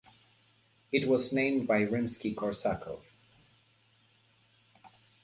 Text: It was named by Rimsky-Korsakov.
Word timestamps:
It 0.91 1.07
was 1.07 1.31
named 1.31 1.67
by 1.67 1.81
Rimsky-Korsakov. 1.83 3.03